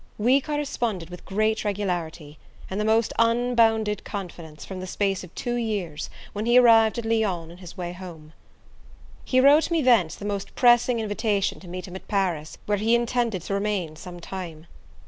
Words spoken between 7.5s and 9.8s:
in his way home. He wrote